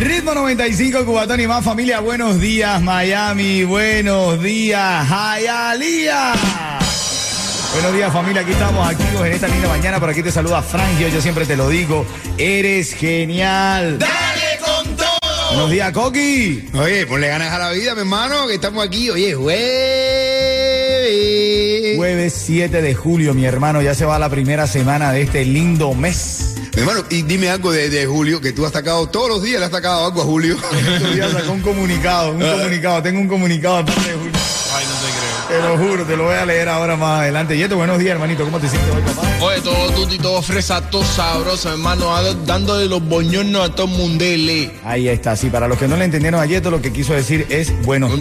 [0.00, 2.00] Ritmo 95, Cubatón y más familia.
[2.00, 3.64] Buenos días, Miami.
[3.64, 6.78] Buenos días, Hialeah.
[7.74, 8.40] Buenos días, familia.
[8.40, 10.00] Aquí estamos activos en esta linda mañana.
[10.00, 11.08] Por aquí te saluda Frangio.
[11.08, 12.06] Yo siempre te lo digo.
[12.38, 13.98] Eres genial.
[13.98, 15.06] Dale con todo.
[15.48, 16.64] Buenos días, Coqui.
[16.78, 19.10] Oye, ponle ganas a la vida, mi hermano, que estamos aquí.
[19.10, 19.60] Oye, jueves.
[21.98, 23.82] Jueves 7 de julio, mi hermano.
[23.82, 26.39] Ya se va la primera semana de este lindo mes.
[26.74, 29.58] Mi hermano, y dime algo de, de Julio, que tú has sacado todos los días,
[29.58, 30.56] le has sacado algo a Julio.
[30.94, 33.02] Estos días sacó un comunicado, un comunicado.
[33.02, 34.32] Tengo un comunicado de parte de Julio.
[34.72, 35.30] Ay, no te creo.
[35.50, 37.56] Te lo juro, te lo voy a leer ahora más adelante.
[37.56, 38.44] Yeto, buenos días, hermanito.
[38.44, 39.22] ¿Cómo te sientes hoy, papá?
[39.40, 42.06] Oye, todo tuti, todo fresa, todo sabroso, hermano.
[42.46, 44.70] Dándole los boñones a todo el mundele.
[44.84, 45.50] Ahí está, sí.
[45.50, 48.08] Para los que no le entendieron a Yeto, lo que quiso decir es bueno.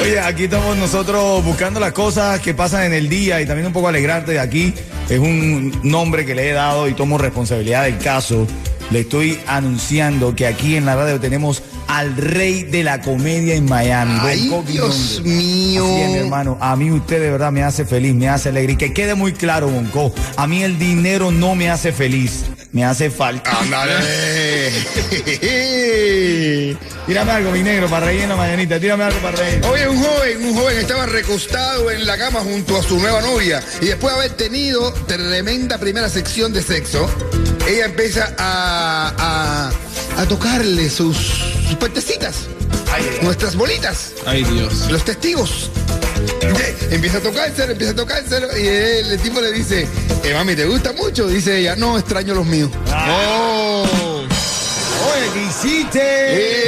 [0.00, 3.72] Oye, aquí estamos nosotros buscando las cosas que pasan en el día y también un
[3.72, 4.74] poco alegrarte de aquí.
[5.08, 8.46] Es un nombre que le he dado y tomo responsabilidad del caso.
[8.90, 13.66] Le estoy anunciando que aquí en la radio tenemos al rey de la comedia en
[13.66, 14.18] Miami.
[14.22, 15.22] Ay, Dios Londres.
[15.22, 15.84] mío.
[15.84, 16.58] Así es, mi hermano.
[16.60, 18.72] A mí usted de verdad me hace feliz, me hace alegre.
[18.72, 20.12] Y que quede muy claro, Bonco.
[20.36, 22.44] A mí el dinero no me hace feliz.
[22.72, 23.50] Me hace falta.
[23.60, 23.92] Ándale.
[27.06, 28.80] Tírame algo, mi negro, para reír en la mañanita.
[28.80, 29.60] Tírame algo para reír.
[29.66, 33.62] Oye, un joven, un joven estaba recostado en la cama junto a su nueva novia
[33.82, 37.10] y después de haber tenido tremenda primera sección de sexo,
[37.68, 39.70] ella empieza a, a,
[40.22, 41.16] a tocarle sus,
[41.68, 42.46] sus partecitas,
[43.22, 44.90] nuestras bolitas, Ay, Dios.
[44.90, 45.70] los testigos.
[46.90, 49.88] Empieza a tocárselo, empieza a tocárselo y el tipo le dice,
[50.22, 51.26] eh, mami, ¿te gusta mucho?
[51.26, 52.70] Dice ella, no, extraño los míos.
[52.88, 53.84] Oh.
[55.14, 56.61] Oye, ¿qué hiciste?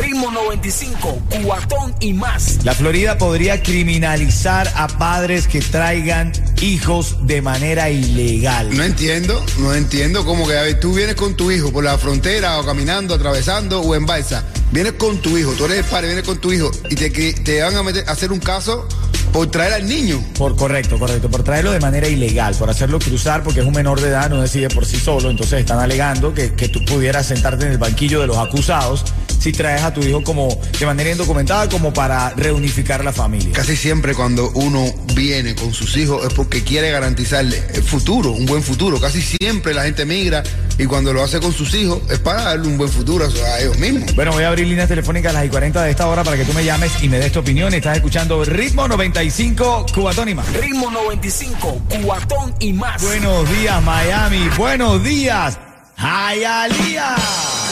[0.00, 2.64] Ritmo 95, cuatón y más.
[2.64, 8.74] La Florida podría criminalizar a padres que traigan hijos de manera ilegal.
[8.76, 11.98] No entiendo, no entiendo cómo que a ver, tú vienes con tu hijo por la
[11.98, 14.44] frontera o caminando, atravesando o en balsa.
[14.72, 17.62] Vienes con tu hijo, tú eres el padre, vienes con tu hijo y te, te
[17.62, 18.86] van a meter, a hacer un caso
[19.32, 20.22] por traer al niño.
[20.36, 24.00] Por correcto, correcto, por traerlo de manera ilegal, por hacerlo cruzar porque es un menor
[24.00, 27.66] de edad, no decide por sí solo, entonces están alegando que, que tú pudieras sentarte
[27.66, 29.04] en el banquillo de los acusados
[29.40, 33.52] si traes a tu hijo como de manera indocumentada como para reunificar la familia.
[33.52, 38.44] Casi siempre cuando uno viene con sus hijos es porque quiere garantizarle el futuro, un
[38.44, 39.00] buen futuro.
[39.00, 40.42] Casi siempre la gente migra
[40.80, 43.78] y cuando lo hace con sus hijos es para darle un buen futuro a ellos
[43.78, 44.14] mismos.
[44.14, 46.44] Bueno, voy a abrir líneas telefónicas a las y 40 de esta hora para que
[46.46, 47.74] tú me llames y me des tu opinión.
[47.74, 50.42] Estás escuchando Ritmo 95 Cubatónima.
[50.58, 53.02] Ritmo 95, cuatón y más.
[53.02, 54.48] Buenos días, Miami.
[54.56, 55.58] Buenos días,
[55.98, 57.69] Hialeah.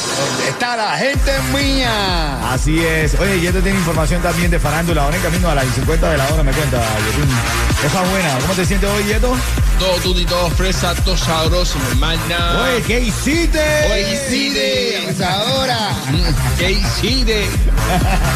[0.49, 2.53] ¿Dónde está la gente mía?
[2.55, 3.15] Así es.
[3.21, 5.03] Oye, Yeto tiene información también de farándula.
[5.03, 7.29] Ahora en camino a las 50 de la hora me cuenta, Yetín.
[7.83, 8.39] Cosa buena.
[8.41, 9.37] ¿Cómo te sientes hoy, Yeto?
[9.79, 12.63] Todo tuti, todo fresa, todo sabroso, mi hermana.
[12.63, 13.61] Oye, ¿qué hiciste?
[13.93, 14.99] Oye, hiciste.
[15.03, 15.91] abusadora.
[16.59, 17.47] ¿Qué hiciste?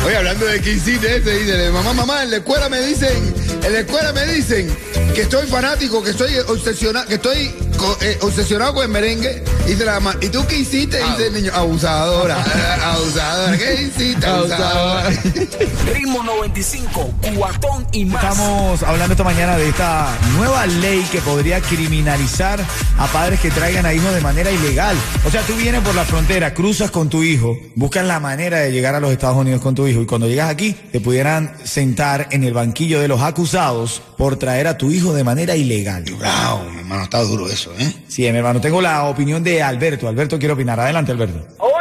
[0.05, 3.73] Oye, hablando de que hiciste ese, dice, mamá, mamá, en la escuela me dicen, en
[3.73, 4.69] la escuela me dicen
[5.15, 9.43] que estoy fanático, que estoy obsesionado, que estoy co- eh, obsesionado con el merengue.
[9.67, 10.99] Dice la mamá, ¿y tú qué hiciste?
[11.03, 12.43] Dice el niño, abusadora,
[12.83, 14.27] abusadora, ¿qué hiciste?
[14.27, 15.11] Abusadora.
[15.95, 18.23] Ritmo 95, cuatón y más.
[18.23, 22.61] Estamos hablando esta mañana de esta nueva ley que podría criminalizar
[22.99, 24.97] a padres que traigan a hijos de manera ilegal.
[25.27, 28.73] O sea, tú vienes por la frontera, cruzas con tu hijo, buscas la manera de
[28.73, 32.29] llegar a los Estados Unidos con tu hijo y cuando llegas aquí te pudieran sentar
[32.31, 36.05] en el banquillo de los acusados por traer a tu hijo de manera ilegal.
[36.11, 37.93] Wow, mi hermano, está duro eso, ¿eh?
[38.09, 40.09] Sí, mi hermano, tengo la opinión de Alberto.
[40.09, 40.79] Alberto quiere opinar.
[40.81, 41.47] Adelante, Alberto.
[41.59, 41.72] Ven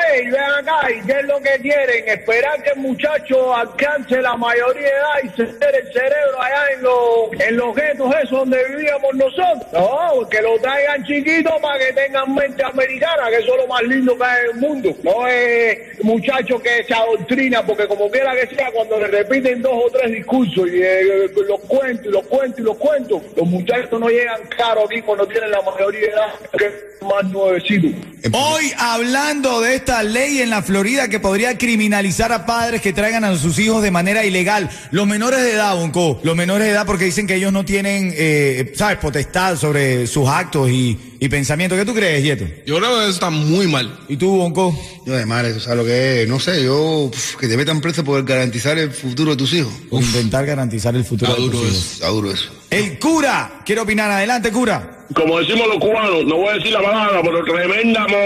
[0.89, 2.07] ¿y qué es lo que quieren?
[2.07, 6.63] Esperar que el muchacho alcance la mayoría de edad y se entere el cerebro allá
[6.75, 9.67] en los, en los guetos esos donde vivíamos nosotros.
[9.73, 13.83] No, que lo traigan chiquito para que tengan mente americana, que eso es lo más
[13.83, 14.95] lindo que hay en el mundo.
[15.03, 19.85] No es muchacho que se adoctrina, porque como quiera que sea, cuando le repiten dos
[19.85, 23.99] o tres discursos y eh, los cuentos y los cuentos y los cuentos, los muchachos
[23.99, 27.87] no llegan claro aquí cuando tienen la mayoría de edad, que es más nuevecito.
[28.33, 33.23] Hoy hablando de esta ley en la Florida que podría criminalizar a padres que traigan
[33.23, 34.69] a sus hijos de manera ilegal.
[34.91, 38.13] Los menores de edad, Bonco, los menores de edad porque dicen que ellos no tienen,
[38.15, 41.79] eh, ¿sabes?, potestad sobre sus actos y, y pensamientos.
[41.79, 42.45] ¿Qué tú crees, Yeto?
[42.65, 43.99] Yo creo que eso está muy mal.
[44.07, 44.77] ¿Y tú, Bonco?
[45.05, 46.29] Yo de madre, tú sabes lo que es.
[46.29, 49.73] No sé, yo pf, que te metan preso por garantizar el futuro de tus hijos.
[49.89, 51.77] Por intentar garantizar el futuro Está de tus duro hijos.
[51.83, 51.93] eso.
[51.93, 52.51] Está duro eso.
[52.71, 54.09] El cura quiere opinar.
[54.09, 54.99] Adelante, cura.
[55.13, 58.17] Como decimos los cubanos, no voy a decir la palabra, pero tremenda mo...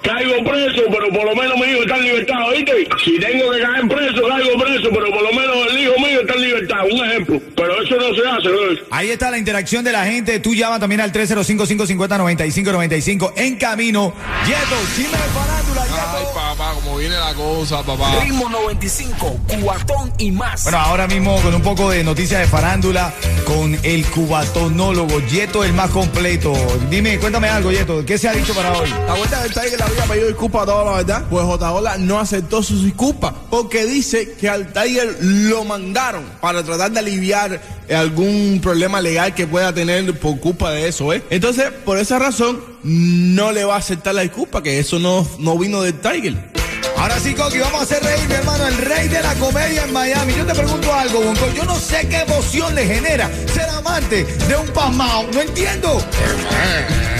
[0.00, 2.86] Caigo preso, pero por lo menos mi hijo está en libertad, ¿oíste?
[3.04, 6.34] Si tengo que caer preso, caigo preso, pero por lo menos el hijo mío está
[6.34, 6.84] en libertad.
[6.90, 7.40] Un ejemplo.
[7.56, 8.58] Pero eso no se hace, ¿no?
[8.90, 10.38] Ahí está la interacción de la gente.
[10.38, 14.14] Tú llama también al 305-550-9595 en camino.
[14.46, 15.88] Yeto, chisme de farándula, Ay,
[16.20, 16.32] Yeto.
[16.32, 18.20] papá, como viene la cosa, papá.
[18.20, 20.64] Ritmo 95, cuatón y más.
[20.64, 23.14] Bueno, ahora mismo con un poco de noticias de farándula
[23.46, 26.52] con el cubatonólogo Yeto, el más completo.
[26.90, 28.04] Dime, cuéntame algo, Yeto.
[28.04, 28.88] ¿Qué se ha dicho para hoy?
[29.06, 31.24] La vuelta del Tiger le había pedido disculpas a todos, la verdad.
[31.30, 31.98] Pues J.
[31.98, 37.60] no aceptó sus disculpas porque dice que al Tiger lo mandaron para tratar de aliviar
[37.94, 41.22] algún problema legal que pueda tener por culpa de eso, ¿eh?
[41.30, 45.56] Entonces, por esa razón, no le va a aceptar la disculpa, que eso no, no
[45.56, 46.58] vino del Tiger.
[46.98, 49.92] Ahora sí, Coqui, vamos a hacer reír, mi hermano, el rey de la comedia en
[49.92, 50.34] Miami.
[50.34, 51.48] Yo te pregunto algo, Bonco.
[51.54, 55.24] Yo no sé qué emoción le genera ser amante de un pasmao.
[55.32, 56.02] No entiendo.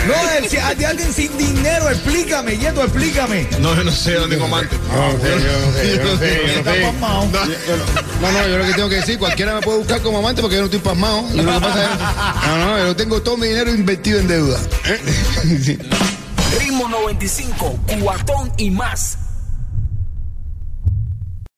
[0.09, 1.89] No, de, de alguien sin dinero.
[1.91, 3.47] Explícame, Yeto, explícame.
[3.61, 4.77] No, yo no sé, yo no tengo amante.
[4.89, 5.37] No, yo
[5.67, 6.81] no sé, yo no sé, yo no Está sé.
[6.83, 7.27] pasmao.
[7.27, 10.57] No, no, yo lo que tengo que decir, cualquiera me puede buscar como amante porque
[10.57, 11.25] yo no estoy pasmado.
[11.35, 14.59] Yo lo que pasa es, no, no, yo tengo todo mi dinero invertido en deuda.
[14.87, 15.79] ¿Eh?
[16.59, 19.19] Ritmo 95, cuatón y más.